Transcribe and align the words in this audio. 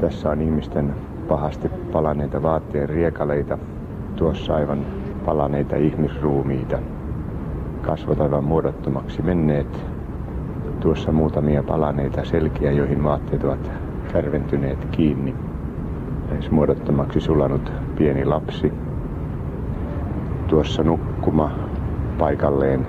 Tässä 0.00 0.30
on 0.30 0.40
ihmisten 0.40 0.94
pahasti 1.28 1.68
palaneita 1.68 2.42
vaatteen 2.42 2.88
riekaleita. 2.88 3.58
Tuossa 4.16 4.54
aivan 4.54 4.86
palaneita 5.24 5.76
ihmisruumiita. 5.76 6.78
Kasvot 7.82 8.20
aivan 8.20 8.44
muodottomaksi 8.44 9.22
menneet. 9.22 9.86
Tuossa 10.80 11.12
muutamia 11.12 11.62
palaneita 11.62 12.24
selkiä, 12.24 12.72
joihin 12.72 13.04
vaatteet 13.04 13.44
ovat 13.44 13.70
kärventyneet 14.12 14.84
kiinni. 14.90 15.34
Lähes 16.30 16.50
muodottomaksi 16.50 17.20
sulanut 17.20 17.72
pieni 17.98 18.24
lapsi. 18.24 18.72
Tuossa 20.48 20.82
nukkuma 20.82 21.50
paikalleen 22.18 22.86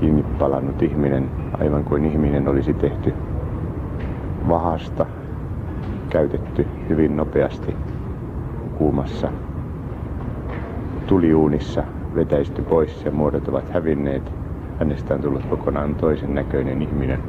kiinni 0.00 0.24
palannut 0.38 0.82
ihminen, 0.82 1.30
aivan 1.60 1.84
kuin 1.84 2.04
ihminen 2.04 2.48
olisi 2.48 2.74
tehty 2.74 3.14
vahasta, 4.48 5.06
käytetty 6.14 6.66
hyvin 6.88 7.16
nopeasti 7.16 7.76
kuumassa 8.78 9.32
tuliuunissa, 11.06 11.84
vetäisty 12.14 12.62
pois 12.62 13.04
ja 13.04 13.10
muodot 13.10 13.48
ovat 13.48 13.70
hävinneet. 13.70 14.22
Hänestä 14.78 15.14
on 15.14 15.20
tullut 15.20 15.46
kokonaan 15.46 15.94
toisen 15.94 16.34
näköinen 16.34 16.82
ihminen. 16.82 17.22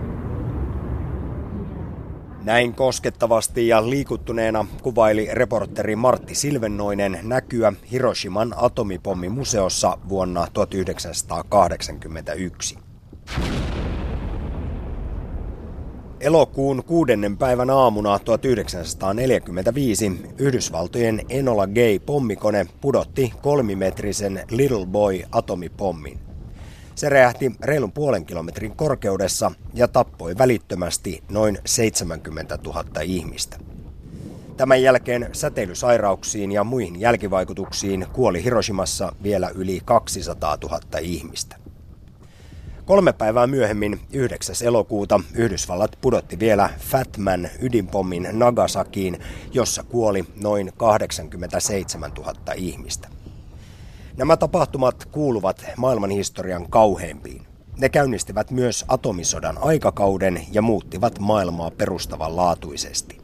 Näin 2.44 2.74
koskettavasti 2.74 3.68
ja 3.68 3.90
liikuttuneena 3.90 4.66
kuvaili 4.84 5.30
reporteri 5.34 5.96
Martti 5.96 6.36
Silvennoinen 6.36 7.20
näkyä 7.24 7.74
Hiroshiman 7.92 8.54
atomipommimuseossa 8.58 9.98
vuonna 10.10 10.48
1981. 10.54 12.78
Elokuun 16.20 16.84
kuudennen 16.84 17.38
päivän 17.38 17.70
aamuna 17.70 18.20
1945 18.20 20.12
Yhdysvaltojen 20.38 21.22
Enola 21.30 21.68
Gay 21.68 22.00
pommikone 22.00 22.68
pudotti 22.82 23.34
kolmimetrisen 23.42 24.44
Little 24.52 24.86
Boy 24.86 25.22
atomipommin. 25.32 26.20
Se 26.96 27.10
räjähti 27.10 27.52
reilun 27.64 27.92
puolen 27.92 28.26
kilometrin 28.26 28.76
korkeudessa 28.76 29.52
ja 29.74 29.88
tappoi 29.88 30.38
välittömästi 30.38 31.24
noin 31.32 31.58
70 31.66 32.60
000 32.66 32.84
ihmistä. 33.04 33.58
Tämän 34.58 34.82
jälkeen 34.82 35.30
säteilysairauksiin 35.34 36.52
ja 36.52 36.64
muihin 36.64 37.00
jälkivaikutuksiin 37.00 38.06
kuoli 38.14 38.44
Hiroshimassa 38.44 39.16
vielä 39.24 39.50
yli 39.50 39.82
200 39.86 40.58
000 40.64 40.80
ihmistä. 41.02 41.65
Kolme 42.86 43.14
päivää 43.14 43.48
myöhemmin, 43.48 44.00
9. 44.14 44.56
elokuuta, 44.64 45.20
Yhdysvallat 45.34 45.98
pudotti 46.02 46.40
vielä 46.40 46.70
Fatman 46.80 47.50
ydinpommin 47.62 48.28
Nagasakiin, 48.32 49.20
jossa 49.52 49.84
kuoli 49.84 50.26
noin 50.42 50.72
87 50.78 52.12
000 52.18 52.34
ihmistä. 52.56 53.08
Nämä 54.18 54.38
tapahtumat 54.38 55.06
kuuluvat 55.06 55.66
maailmanhistorian 55.78 56.70
kauheimpiin. 56.70 57.42
Ne 57.78 57.90
käynnistivät 57.90 58.52
myös 58.52 58.86
atomisodan 58.88 59.58
aikakauden 59.62 60.42
ja 60.52 60.62
muuttivat 60.62 61.20
maailmaa 61.20 61.72
perustavanlaatuisesti. 61.72 63.18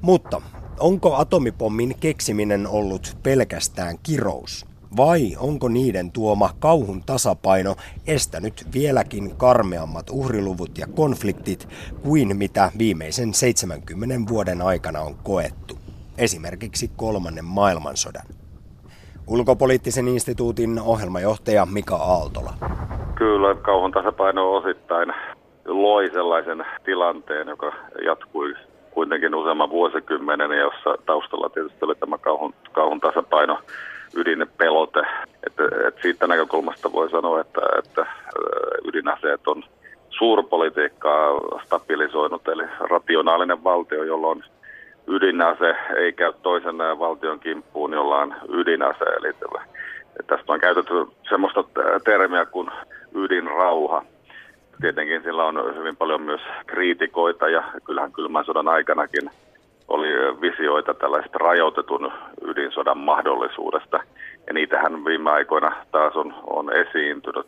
Mutta 0.00 0.42
onko 0.80 1.14
atomipommin 1.14 1.96
keksiminen 2.00 2.66
ollut 2.66 3.16
pelkästään 3.22 3.98
kirous? 4.02 4.66
Vai 4.96 5.20
onko 5.38 5.68
niiden 5.68 6.12
tuoma 6.12 6.50
kauhun 6.58 7.02
tasapaino 7.06 7.74
estänyt 8.06 8.52
vieläkin 8.74 9.32
karmeammat 9.36 10.06
uhriluvut 10.10 10.78
ja 10.78 10.86
konfliktit 10.94 11.68
kuin 12.02 12.36
mitä 12.36 12.70
viimeisen 12.78 13.34
70 13.34 14.14
vuoden 14.28 14.62
aikana 14.62 15.00
on 15.00 15.14
koettu? 15.22 15.78
Esimerkiksi 16.18 16.90
kolmannen 16.96 17.44
maailmansodan. 17.44 18.26
Ulkopoliittisen 19.26 20.08
instituutin 20.08 20.80
ohjelmajohtaja 20.80 21.66
Mika 21.66 21.96
Aaltola. 21.96 22.52
Kyllä, 23.14 23.54
kauhun 23.54 23.92
tasapaino 23.92 24.54
osittain 24.54 25.12
loi 25.64 26.10
sellaisen 26.12 26.64
tilanteen, 26.84 27.48
joka 27.48 27.72
jatkui 28.04 28.54
kuitenkin 28.90 29.34
useamman 29.34 29.70
vuosikymmenen, 29.70 30.58
jossa 30.58 30.98
taustalla 31.06 31.48
tietysti 31.48 31.84
oli 31.84 31.94
tämä 31.94 32.18
kauhun, 32.18 32.54
kauhun 32.72 33.00
tasapaino 33.00 33.58
ydinpelote. 34.14 35.00
Että, 35.46 35.62
että 35.88 36.02
siitä 36.02 36.26
näkökulmasta 36.26 36.92
voi 36.92 37.10
sanoa, 37.10 37.40
että, 37.40 37.60
että 37.78 38.06
ydinaseet 38.84 39.48
on 39.48 39.62
suurpolitiikkaa 40.10 41.40
stabilisoinut, 41.64 42.48
eli 42.48 42.64
rationaalinen 42.80 43.64
valtio, 43.64 44.04
jolla 44.04 44.26
on 44.26 44.42
ydinase 45.06 45.76
ei 45.96 46.12
käy 46.12 46.32
toisen 46.42 46.78
valtion 46.78 47.40
kimppuun, 47.40 47.92
jolla 47.92 48.18
on 48.18 48.34
ydinase. 48.48 49.04
Eli 49.04 49.32
tästä 50.26 50.52
on 50.52 50.60
käytetty 50.60 50.94
semmoista 51.28 51.64
termiä 52.04 52.46
kuin 52.46 52.70
ydinrauha. 53.14 54.04
Tietenkin 54.80 55.22
sillä 55.22 55.44
on 55.44 55.76
hyvin 55.76 55.96
paljon 55.96 56.22
myös 56.22 56.40
kriitikoita 56.66 57.48
ja 57.48 57.64
kyllähän 57.84 58.12
kylmän 58.12 58.44
sodan 58.44 58.68
aikanakin 58.68 59.30
oli 59.88 60.08
visioita 60.40 60.94
tällaista 60.94 61.38
rajoitetun 61.38 62.12
ydinsodan 62.42 62.98
mahdollisuudesta. 62.98 64.00
Ja 64.46 64.52
niitähän 64.52 65.04
viime 65.04 65.30
aikoina 65.30 65.76
taas 65.92 66.16
on, 66.16 66.34
on 66.46 66.72
esiintynyt. 66.72 67.46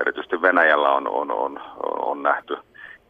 Erityisesti 0.00 0.42
Venäjällä 0.42 0.90
on, 0.90 1.08
on, 1.08 1.30
on, 1.30 1.60
on 1.98 2.22
nähty 2.22 2.56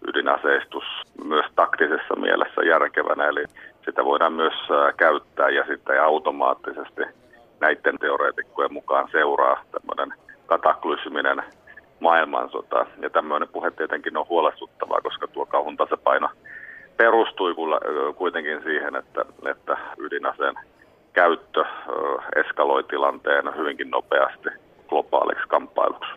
ydinaseistus 0.09 0.85
myös 1.25 1.47
taktisessa 1.57 2.17
mielessä 2.17 2.63
järkevänä, 2.63 3.25
eli 3.25 3.45
sitä 3.85 4.05
voidaan 4.05 4.33
myös 4.33 4.55
käyttää 4.97 5.49
ja 5.49 5.65
sitten 5.67 6.03
automaattisesti 6.03 7.03
näiden 7.61 7.99
teoreetikkojen 7.99 8.73
mukaan 8.73 9.09
seuraa 9.13 9.63
tämmöinen 9.73 10.19
kataklysminen 10.47 11.43
maailmansota. 12.01 12.87
Ja 13.01 13.11
tämmöinen 13.11 13.49
puhe 13.49 13.71
tietenkin 13.71 14.17
on 14.17 14.29
huolestuttavaa, 14.29 15.01
koska 15.01 15.29
tuo 15.29 15.47
kauhun 15.47 15.77
tasapaino 15.77 16.29
perustui 16.97 17.55
kuitenkin 18.17 18.63
siihen, 18.63 18.97
että, 18.97 19.25
että 19.51 19.77
ydinaseen 19.99 20.55
käyttö 21.13 21.65
eskaloi 22.37 22.85
tilanteen 22.85 23.57
hyvinkin 23.57 23.91
nopeasti 23.91 24.49
globaaliksi 24.89 25.49
kamppailuksi. 25.49 26.11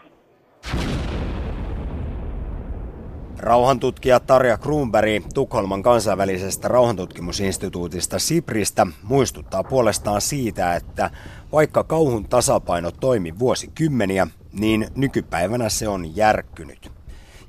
Rauhantutkija 3.39 4.19
Tarja 4.19 4.57
Kruunberg 4.57 5.23
Tukholman 5.33 5.83
kansainvälisestä 5.83 6.67
rauhantutkimusinstituutista 6.67 8.19
Sipristä 8.19 8.87
muistuttaa 9.03 9.63
puolestaan 9.63 10.21
siitä, 10.21 10.75
että 10.75 11.09
vaikka 11.51 11.83
kauhun 11.83 12.29
tasapaino 12.29 12.91
toimi 12.91 13.39
vuosikymmeniä, 13.39 14.27
niin 14.59 14.87
nykypäivänä 14.95 15.69
se 15.69 15.87
on 15.87 16.15
järkkynyt. 16.15 16.94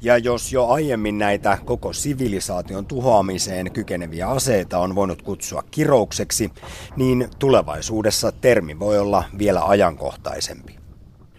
Ja 0.02 0.18
jos 0.18 0.52
jo 0.52 0.66
aiemmin 0.66 1.18
näitä 1.18 1.58
koko 1.64 1.92
sivilisaation 1.92 2.86
tuhoamiseen 2.86 3.72
kykeneviä 3.72 4.28
aseita 4.28 4.78
on 4.78 4.94
voinut 4.94 5.22
kutsua 5.22 5.62
kiroukseksi, 5.70 6.50
niin 6.96 7.28
tulevaisuudessa 7.38 8.32
termi 8.40 8.78
voi 8.78 8.98
olla 8.98 9.24
vielä 9.38 9.60
ajankohtaisempi. 9.64 10.76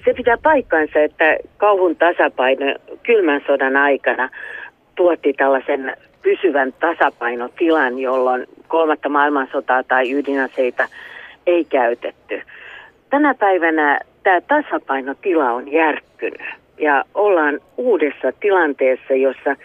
Se 0.06 0.14
pitää 0.14 0.38
paikkansa, 0.44 1.00
että 1.00 1.38
kauhun 1.58 1.96
tasapaino 1.96 2.66
kylmän 3.04 3.42
sodan 3.48 3.76
aikana 3.76 4.30
tuotti 4.96 5.34
tällaisen 5.34 5.98
pysyvän 6.22 6.74
tasapainotilan, 6.74 8.00
jolloin 8.00 8.48
kolmatta 8.68 9.10
maailmansotaa 9.10 9.84
tai 9.84 10.12
ydinaseita 10.12 10.88
ei 11.48 11.66
käytetty. 11.66 12.42
Tänä 13.10 13.34
päivänä 13.34 14.00
tämä 14.24 14.42
tasapainotila 14.42 15.52
on 15.52 15.72
järkkynyt 15.72 16.67
ja 16.78 17.04
ollaan 17.14 17.60
uudessa 17.78 18.32
tilanteessa, 18.40 19.14
jossa 19.14 19.56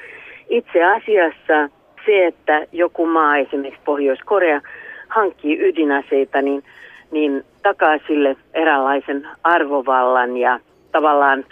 itse 0.48 0.84
asiassa 0.84 1.68
se, 2.06 2.26
että 2.26 2.66
joku 2.72 3.06
maa, 3.06 3.36
esimerkiksi 3.36 3.80
Pohjois-Korea, 3.84 4.60
hankkii 5.08 5.68
ydinaseita, 5.68 6.42
niin, 6.42 6.64
niin 7.10 7.44
takaa 7.62 7.98
sille 8.06 8.36
eräänlaisen 8.54 9.28
arvovallan 9.44 10.36
ja 10.36 10.60
tavallaan 10.92 11.44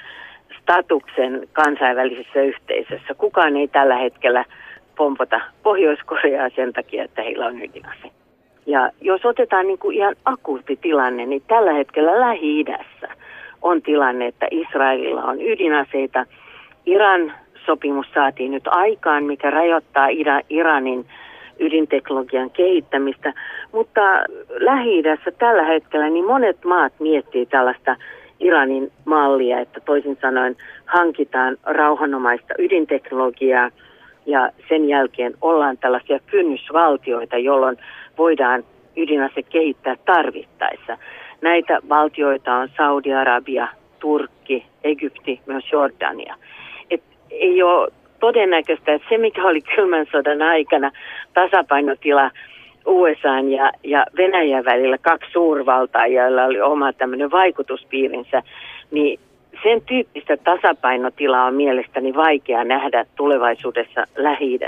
statuksen 0.62 1.48
kansainvälisessä 1.52 2.42
yhteisössä. 2.42 3.14
Kukaan 3.18 3.56
ei 3.56 3.68
tällä 3.68 3.96
hetkellä 3.96 4.44
pompota 4.96 5.40
Pohjois-Koreaa 5.62 6.48
sen 6.56 6.72
takia, 6.72 7.04
että 7.04 7.22
heillä 7.22 7.46
on 7.46 7.62
ydinase. 7.62 8.10
Ja 8.66 8.90
jos 9.00 9.24
otetaan 9.24 9.66
niin 9.66 9.78
kuin 9.78 9.96
ihan 9.96 10.16
akuutti 10.24 10.76
tilanne, 10.76 11.26
niin 11.26 11.42
tällä 11.48 11.72
hetkellä 11.72 12.20
Lähi-idässä 12.20 13.08
on 13.62 13.82
tilanne, 13.82 14.26
että 14.26 14.46
Israelilla 14.50 15.22
on 15.22 15.42
ydinaseita. 15.42 16.26
Iran 16.86 17.32
sopimus 17.66 18.06
saatiin 18.14 18.50
nyt 18.50 18.66
aikaan, 18.66 19.24
mikä 19.24 19.50
rajoittaa 19.50 20.08
Iranin 20.48 21.06
ydinteknologian 21.60 22.50
kehittämistä, 22.50 23.32
mutta 23.72 24.00
lähi 24.48 25.02
tällä 25.38 25.64
hetkellä 25.64 26.08
niin 26.10 26.26
monet 26.26 26.64
maat 26.64 26.92
miettii 26.98 27.46
tällaista 27.46 27.96
Iranin 28.40 28.92
mallia, 29.04 29.60
että 29.60 29.80
toisin 29.80 30.18
sanoen 30.20 30.56
hankitaan 30.86 31.56
rauhanomaista 31.64 32.54
ydinteknologiaa 32.58 33.70
ja 34.26 34.50
sen 34.68 34.88
jälkeen 34.88 35.34
ollaan 35.40 35.78
tällaisia 35.78 36.18
kynnysvaltioita, 36.26 37.38
jolloin 37.38 37.76
voidaan 38.18 38.64
ydinase 38.96 39.42
kehittää 39.42 39.96
tarvittaessa. 40.04 40.98
Näitä 41.42 41.78
valtioita 41.88 42.54
on 42.54 42.68
Saudi-Arabia, 42.76 43.68
Turkki, 44.00 44.66
Egypti, 44.84 45.40
myös 45.46 45.64
Jordania. 45.72 46.34
Et 46.90 47.02
ei 47.30 47.62
ole 47.62 47.92
todennäköistä, 48.20 48.92
että 48.92 49.08
se 49.08 49.18
mikä 49.18 49.42
oli 49.42 49.60
kylmän 49.60 50.06
sodan 50.12 50.42
aikana 50.42 50.90
tasapainotila 51.34 52.30
USA 52.86 53.28
ja, 53.28 53.72
ja 53.84 54.06
Venäjän 54.16 54.64
välillä 54.64 54.98
kaksi 54.98 55.32
suurvaltaa, 55.32 56.06
joilla 56.06 56.44
oli 56.44 56.60
oma 56.60 56.92
tämmöinen 56.92 57.30
vaikutuspiirinsä, 57.30 58.42
niin 58.90 59.20
sen 59.62 59.82
tyyppistä 59.82 60.36
tasapainotilaa 60.36 61.44
on 61.44 61.54
mielestäni 61.54 62.14
vaikea 62.14 62.64
nähdä 62.64 63.06
tulevaisuudessa 63.16 64.04
lähi 64.16 64.58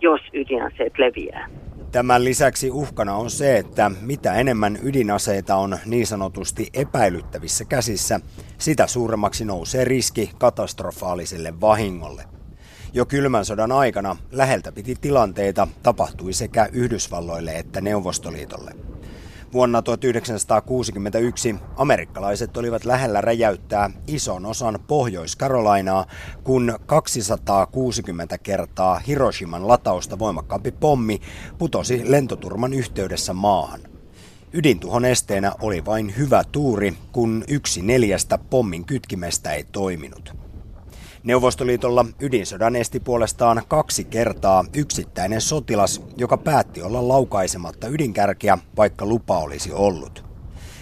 jos 0.00 0.20
ydinaseet 0.34 0.98
leviää. 0.98 1.48
Tämän 1.92 2.24
lisäksi 2.24 2.70
uhkana 2.70 3.16
on 3.16 3.30
se, 3.30 3.58
että 3.58 3.90
mitä 4.00 4.34
enemmän 4.34 4.78
ydinaseita 4.82 5.56
on 5.56 5.78
niin 5.86 6.06
sanotusti 6.06 6.70
epäilyttävissä 6.74 7.64
käsissä, 7.64 8.20
sitä 8.58 8.86
suuremmaksi 8.86 9.44
nousee 9.44 9.84
riski 9.84 10.30
katastrofaaliselle 10.38 11.60
vahingolle. 11.60 12.24
Jo 12.92 13.06
kylmän 13.06 13.44
sodan 13.44 13.72
aikana 13.72 14.16
läheltä 14.30 14.72
piti 14.72 14.94
tilanteita 15.00 15.68
tapahtui 15.82 16.32
sekä 16.32 16.68
Yhdysvalloille 16.72 17.58
että 17.58 17.80
Neuvostoliitolle. 17.80 18.87
Vuonna 19.52 19.82
1961 19.82 21.56
amerikkalaiset 21.76 22.56
olivat 22.56 22.84
lähellä 22.84 23.20
räjäyttää 23.20 23.90
ison 24.06 24.46
osan 24.46 24.78
Pohjois-Karolainaa, 24.86 26.06
kun 26.44 26.78
260 26.86 28.38
kertaa 28.38 28.98
Hiroshiman 28.98 29.68
latausta 29.68 30.18
voimakkaampi 30.18 30.72
pommi 30.72 31.20
putosi 31.58 32.02
lentoturman 32.04 32.72
yhteydessä 32.74 33.32
maahan. 33.32 33.80
Ydintuhon 34.52 35.04
esteenä 35.04 35.52
oli 35.60 35.84
vain 35.84 36.16
hyvä 36.16 36.44
tuuri, 36.52 36.94
kun 37.12 37.44
yksi 37.48 37.82
neljästä 37.82 38.38
pommin 38.38 38.84
kytkimestä 38.84 39.52
ei 39.52 39.64
toiminut. 39.64 40.47
Neuvostoliitolla 41.28 42.06
ydinsodan 42.20 42.76
esti 42.76 43.00
puolestaan 43.00 43.62
kaksi 43.68 44.04
kertaa 44.04 44.64
yksittäinen 44.76 45.40
sotilas, 45.40 46.02
joka 46.16 46.36
päätti 46.36 46.82
olla 46.82 47.08
laukaisematta 47.08 47.88
ydinkärkeä, 47.88 48.58
vaikka 48.76 49.06
lupa 49.06 49.38
olisi 49.38 49.72
ollut. 49.72 50.24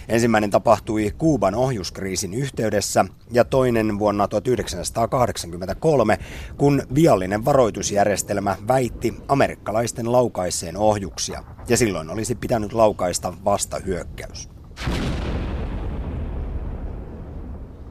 Ensimmäinen 0.09 0.49
tapahtui 0.49 1.13
Kuuban 1.17 1.55
ohjuskriisin 1.55 2.33
yhteydessä 2.33 3.05
ja 3.31 3.45
toinen 3.45 3.99
vuonna 3.99 4.27
1983, 4.27 6.17
kun 6.57 6.83
viallinen 6.95 7.45
varoitusjärjestelmä 7.45 8.55
väitti 8.67 9.13
amerikkalaisten 9.27 10.11
laukaiseen 10.11 10.77
ohjuksia, 10.77 11.43
ja 11.69 11.77
silloin 11.77 12.09
olisi 12.09 12.35
pitänyt 12.35 12.73
laukaista 12.73 13.33
vasta 13.45 13.79
hyökkäys. 13.79 14.49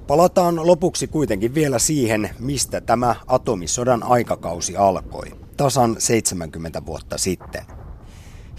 Palataan 0.07 0.67
lopuksi 0.67 1.07
kuitenkin 1.07 1.55
vielä 1.55 1.79
siihen, 1.79 2.31
mistä 2.39 2.81
tämä 2.81 3.17
atomisodan 3.27 4.03
aikakausi 4.03 4.77
alkoi, 4.77 5.27
tasan 5.57 5.97
70 5.99 6.87
vuotta 6.87 7.19
sitten. 7.19 7.63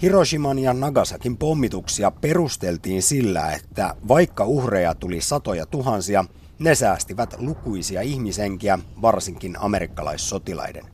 Hiroshiman 0.02 0.58
ja 0.58 0.72
Nagasakin 0.72 1.36
pommituksia 1.36 2.10
perusteltiin 2.10 3.02
sillä, 3.02 3.52
että 3.52 3.94
vaikka 4.08 4.44
uhreja 4.44 4.94
tuli 4.94 5.20
satoja 5.20 5.66
tuhansia, 5.66 6.24
ne 6.58 6.74
säästivät 6.74 7.34
lukuisia 7.38 8.02
ihmisenkiä, 8.02 8.78
varsinkin 9.02 9.56
amerikkalaissotilaiden. 9.60 10.84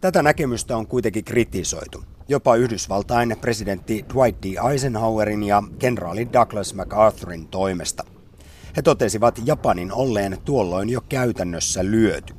Tätä 0.00 0.22
näkemystä 0.22 0.76
on 0.76 0.86
kuitenkin 0.86 1.24
kritisoitu. 1.24 2.04
Jopa 2.28 2.56
Yhdysvaltain 2.56 3.36
presidentti 3.40 4.04
Dwight 4.14 4.42
D. 4.42 4.70
Eisenhowerin 4.72 5.42
ja 5.42 5.62
kenraali 5.78 6.32
Douglas 6.32 6.74
MacArthurin 6.74 7.48
toimesta. 7.48 8.11
He 8.76 8.82
totesivat 8.82 9.40
Japanin 9.44 9.92
olleen 9.92 10.36
tuolloin 10.44 10.90
jo 10.90 11.00
käytännössä 11.08 11.84
lyöty. 11.84 12.34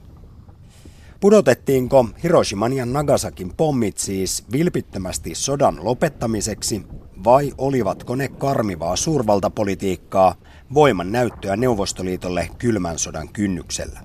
Pudotettiinko 1.19 2.05
Hiroshiman 2.23 2.73
ja 2.73 2.85
Nagasakin 2.85 3.51
pommit 3.57 3.97
siis 3.97 4.45
vilpittömästi 4.51 5.35
sodan 5.35 5.75
lopettamiseksi 5.81 6.81
vai 7.23 7.51
olivatko 7.57 8.15
ne 8.15 8.27
karmivaa 8.27 8.95
suurvaltapolitiikkaa, 8.95 10.35
voiman 10.73 11.11
näyttöä 11.11 11.55
Neuvostoliitolle 11.55 12.47
kylmän 12.57 12.99
sodan 12.99 13.29
kynnyksellä? 13.33 13.99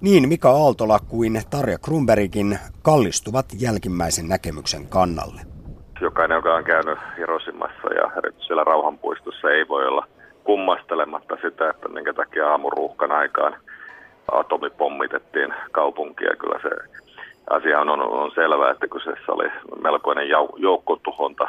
Niin 0.00 0.28
Mika 0.28 0.50
Aaltola 0.50 0.98
kuin 0.98 1.42
Tarja 1.50 1.78
Krumbergin 1.78 2.58
kallistuvat 2.82 3.46
jälkimmäisen 3.60 4.28
näkemyksen 4.28 4.86
kannalle. 4.86 5.40
Jokainen, 6.00 6.36
joka 6.36 6.54
on 6.54 6.64
käynyt 6.64 6.98
Hiroshimassa 7.18 7.88
ja 7.94 8.32
siellä 8.46 8.64
rauhanpuistossa, 8.64 9.50
ei 9.50 9.68
voi 9.68 9.86
olla 9.86 10.06
kummastelematta 10.44 11.36
sitä, 11.42 11.70
että 11.70 11.88
minkä 11.88 12.12
takia 12.12 12.50
aamuruuhkan 12.50 13.12
aikaan 13.12 13.56
atomi 14.32 14.70
pommitettiin 14.70 15.54
kaupunkia. 15.72 16.36
Kyllä 16.38 16.58
se 16.62 16.70
asia 17.50 17.80
on, 17.80 17.90
on, 17.90 18.30
selvää, 18.34 18.70
että 18.70 18.86
kyseessä 18.88 19.32
oli 19.32 19.50
melkoinen 19.82 20.28
jau, 20.28 20.48
joukkotuhonta, 20.56 21.48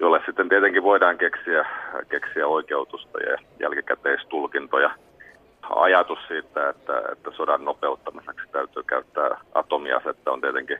jolle 0.00 0.22
sitten 0.26 0.48
tietenkin 0.48 0.82
voidaan 0.82 1.18
keksiä, 1.18 1.66
keksiä 2.08 2.46
oikeutusta 2.46 3.18
ja 3.20 3.36
jälkikäteistulkintoja. 3.60 4.90
Ajatus 5.74 6.18
siitä, 6.28 6.68
että, 6.68 7.02
että 7.12 7.30
sodan 7.30 7.64
nopeuttamiseksi 7.64 8.48
täytyy 8.52 8.82
käyttää 8.82 9.40
atomiasetta 9.54 10.32
on 10.32 10.40
tietenkin 10.40 10.78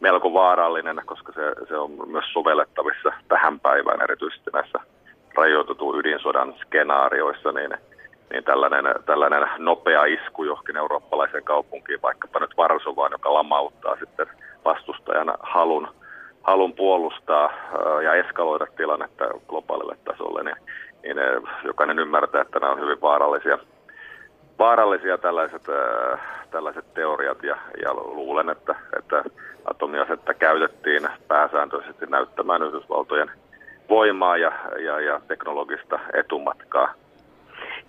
melko 0.00 0.32
vaarallinen, 0.32 1.02
koska 1.06 1.32
se, 1.32 1.66
se 1.68 1.76
on 1.76 1.90
myös 2.06 2.24
sovellettavissa 2.32 3.12
tähän 3.28 3.60
päivään 3.60 4.02
erityisesti 4.02 4.50
näissä 4.52 4.78
rajoitetun 5.38 5.98
ydinsodan 6.00 6.54
skenaarioissa, 6.60 7.52
niin, 7.52 7.70
niin 8.30 8.44
tällainen, 8.44 8.84
tällainen 9.06 9.48
nopea 9.58 10.04
isku 10.04 10.44
johonkin 10.44 10.76
eurooppalaiseen 10.76 11.44
kaupunkiin, 11.44 12.02
vaikkapa 12.02 12.40
nyt 12.40 12.56
Varsovaan, 12.56 13.12
joka 13.12 13.34
lamauttaa 13.34 13.96
sitten 13.96 14.26
vastustajan 14.64 15.34
halun, 15.40 15.88
halun 16.42 16.72
puolustaa 16.72 17.52
ja 18.02 18.14
eskaloida 18.14 18.66
tilannetta 18.76 19.24
globaalille 19.48 19.96
tasolle, 20.04 20.42
niin, 20.42 20.56
niin 21.02 21.16
jokainen 21.64 21.98
ymmärtää, 21.98 22.42
että 22.42 22.60
nämä 22.60 22.72
on 22.72 22.80
hyvin 22.80 23.00
vaarallisia, 23.00 23.58
vaarallisia 24.58 25.18
tällaiset, 25.18 25.62
tällaiset 26.50 26.94
teoriat 26.94 27.42
ja, 27.42 27.56
ja 27.82 27.94
luulen, 27.94 28.50
että, 28.50 28.74
että 28.98 29.24
atomiasetta 29.64 30.34
käytettiin 30.34 31.08
pääsääntöisesti 31.28 32.06
näyttämään 32.06 32.62
Yhdysvaltojen 32.62 33.30
voimaa 33.88 34.36
ja, 34.36 34.52
ja, 34.84 35.00
ja 35.00 35.20
teknologista 35.28 35.98
etumatkaa. 36.14 36.94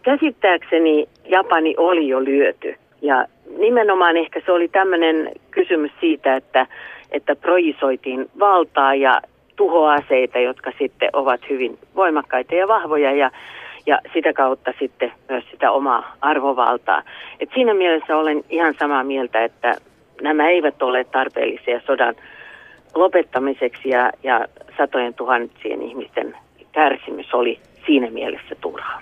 Käsittääkseni 0.02 1.10
Japani 1.26 1.74
oli 1.78 2.08
jo 2.08 2.24
lyöty 2.24 2.76
ja 3.02 3.26
nimenomaan 3.58 4.18
ehkä 4.18 4.42
se 4.46 4.52
oli 4.52 4.68
tämmöinen 4.68 5.32
kysymys 5.52 5.92
siitä, 6.00 6.36
että, 6.36 6.68
että 7.12 7.36
projisoitiin 7.36 8.30
valtaa 8.40 8.96
ja 8.96 9.22
tuhoaseita, 9.56 10.40
jotka 10.40 10.72
sitten 10.78 11.10
ovat 11.14 11.42
hyvin 11.50 11.78
voimakkaita 11.96 12.56
ja 12.56 12.68
vahvoja 12.68 13.12
ja, 13.12 13.32
ja 13.86 14.00
sitä 14.14 14.34
kautta 14.34 14.74
sitten 14.80 15.12
myös 15.30 15.44
sitä 15.52 15.72
omaa 15.72 16.16
arvovaltaa. 16.22 17.02
Et 17.40 17.50
siinä 17.54 17.74
mielessä 17.74 18.18
olen 18.18 18.44
ihan 18.50 18.74
samaa 18.80 19.04
mieltä, 19.04 19.44
että 19.44 19.76
nämä 20.22 20.50
eivät 20.50 20.82
ole 20.82 21.04
tarpeellisia 21.04 21.82
sodan 21.86 22.16
lopettamiseksi 22.96 23.90
ja, 23.90 24.12
ja 24.24 24.48
satojen 24.78 25.14
tuhansien 25.14 25.82
ihmisten 25.82 26.36
kärsimys 26.72 27.34
oli 27.34 27.60
siinä 27.86 28.10
mielessä 28.12 28.56
turhaa. 28.62 29.02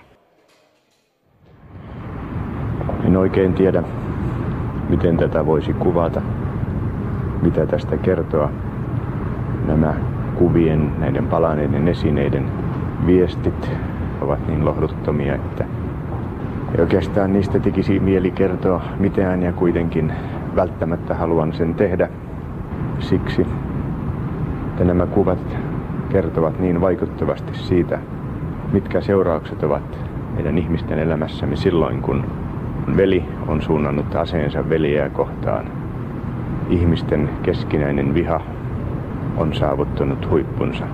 En 3.06 3.16
oikein 3.16 3.54
tiedä, 3.54 3.82
miten 4.88 5.16
tätä 5.16 5.46
voisi 5.46 5.72
kuvata, 5.72 6.22
mitä 7.42 7.66
tästä 7.66 7.96
kertoa. 7.96 8.50
Nämä 9.66 9.94
kuvien, 10.38 11.00
näiden 11.00 11.26
palaneiden 11.26 11.88
esineiden 11.88 12.50
viestit 13.06 13.70
ovat 14.20 14.46
niin 14.46 14.64
lohduttomia, 14.64 15.34
että 15.34 15.64
ei 16.74 16.80
oikeastaan 16.80 17.32
niistä 17.32 17.58
tekisi 17.58 18.00
mieli 18.00 18.30
kertoa 18.30 18.82
mitään 18.98 19.42
ja 19.42 19.52
kuitenkin 19.52 20.12
välttämättä 20.56 21.14
haluan 21.14 21.52
sen 21.52 21.74
tehdä. 21.74 22.08
Siksi 22.98 23.46
että 24.78 24.94
nämä 24.94 25.06
kuvat 25.06 25.58
kertovat 26.08 26.60
niin 26.60 26.80
vaikuttavasti 26.80 27.54
siitä, 27.54 27.98
mitkä 28.72 29.00
seuraukset 29.00 29.62
ovat 29.62 29.98
meidän 30.34 30.58
ihmisten 30.58 30.98
elämässämme 30.98 31.56
silloin, 31.56 32.02
kun 32.02 32.24
veli 32.96 33.24
on 33.48 33.62
suunnannut 33.62 34.14
aseensa 34.14 34.68
veliä 34.68 35.08
kohtaan. 35.08 35.64
Ihmisten 36.68 37.28
keskinäinen 37.42 38.14
viha 38.14 38.40
on 39.36 39.54
saavuttanut 39.54 40.30
huippunsa 40.30 40.84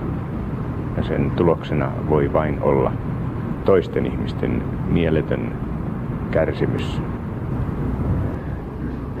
ja 0.97 1.03
sen 1.03 1.31
tuloksena 1.31 1.91
voi 2.09 2.33
vain 2.33 2.61
olla 2.61 2.91
toisten 3.65 4.05
ihmisten 4.05 4.63
mieletön 4.87 5.51
kärsimys. 6.31 7.01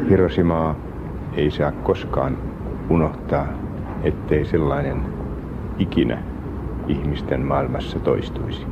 Hiroshimaa 0.09 0.75
ei 1.33 1.51
saa 1.51 1.71
koskaan 1.71 2.37
unohtaa, 2.89 3.47
ettei 4.05 4.45
sellainen 4.45 5.07
ikinä 5.79 6.23
ihmisten 6.87 7.45
maailmassa 7.45 7.99
toistuisi. 7.99 8.67